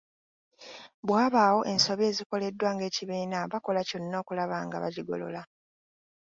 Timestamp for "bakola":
3.51-3.81